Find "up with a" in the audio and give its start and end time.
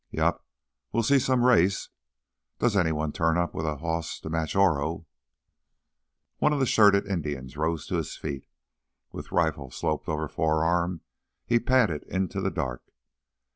3.37-3.75